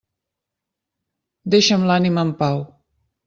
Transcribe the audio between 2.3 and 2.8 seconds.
pau.